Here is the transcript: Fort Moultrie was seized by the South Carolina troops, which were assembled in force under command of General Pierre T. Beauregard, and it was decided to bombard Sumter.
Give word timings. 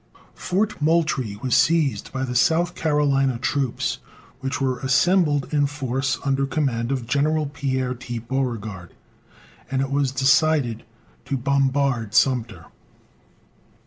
Fort 0.33 0.81
Moultrie 0.81 1.35
was 1.43 1.55
seized 1.55 2.11
by 2.11 2.23
the 2.23 2.33
South 2.33 2.73
Carolina 2.73 3.37
troops, 3.37 3.99
which 4.39 4.59
were 4.59 4.79
assembled 4.79 5.53
in 5.53 5.67
force 5.67 6.17
under 6.25 6.47
command 6.47 6.91
of 6.91 7.05
General 7.05 7.45
Pierre 7.45 7.93
T. 7.93 8.17
Beauregard, 8.17 8.95
and 9.69 9.79
it 9.79 9.91
was 9.91 10.11
decided 10.11 10.81
to 11.25 11.37
bombard 11.37 12.15
Sumter. 12.15 12.65